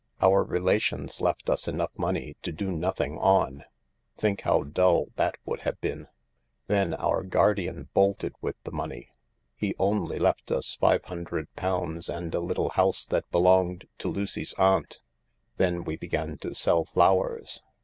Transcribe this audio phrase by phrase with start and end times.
[0.19, 3.65] Our relations left us enough money to do nothing on—
[4.17, 6.07] think how dull that would have been!
[6.65, 9.11] Then our guardian bolted with the money.
[9.55, 15.01] He only left us £500 and a little house that belonged to Lucy's aunt.
[15.57, 17.61] Then we began to sell flowers.